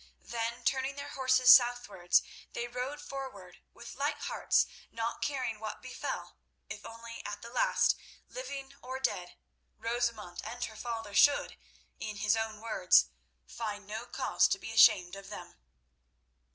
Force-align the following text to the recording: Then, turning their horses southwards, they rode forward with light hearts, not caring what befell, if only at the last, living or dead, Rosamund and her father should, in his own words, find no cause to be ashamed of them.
Then, 0.25 0.63
turning 0.63 0.95
their 0.95 1.09
horses 1.11 1.51
southwards, 1.53 2.23
they 2.53 2.67
rode 2.67 2.99
forward 2.99 3.59
with 3.71 3.93
light 3.93 4.17
hearts, 4.21 4.65
not 4.89 5.21
caring 5.21 5.59
what 5.59 5.79
befell, 5.83 6.37
if 6.71 6.83
only 6.87 7.23
at 7.23 7.43
the 7.43 7.51
last, 7.51 7.95
living 8.27 8.73
or 8.81 8.99
dead, 8.99 9.35
Rosamund 9.77 10.41
and 10.43 10.63
her 10.65 10.75
father 10.75 11.13
should, 11.13 11.55
in 11.99 12.15
his 12.17 12.35
own 12.35 12.61
words, 12.61 13.09
find 13.45 13.85
no 13.85 14.07
cause 14.07 14.47
to 14.47 14.57
be 14.57 14.71
ashamed 14.71 15.15
of 15.15 15.29
them. 15.29 15.59